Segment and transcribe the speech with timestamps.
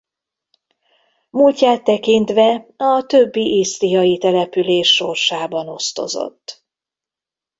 [1.29, 6.65] Múltját tekintve a többi isztriai település sorsában osztozott.